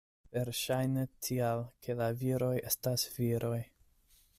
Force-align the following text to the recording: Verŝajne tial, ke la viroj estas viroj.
Verŝajne 0.35 1.03
tial, 1.27 1.61
ke 1.85 1.99
la 2.01 2.09
viroj 2.23 2.53
estas 2.73 3.09
viroj. 3.19 3.63